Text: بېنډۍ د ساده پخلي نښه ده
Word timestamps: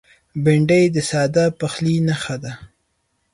بېنډۍ 0.43 0.83
د 0.95 0.97
ساده 1.09 1.45
پخلي 1.59 1.95
نښه 2.07 2.35
ده 2.43 2.53